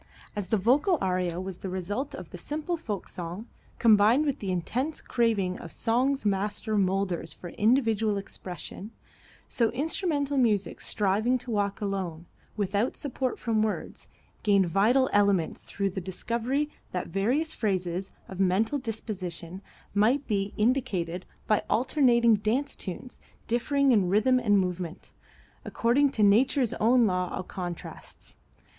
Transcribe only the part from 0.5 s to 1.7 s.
vocal aria was the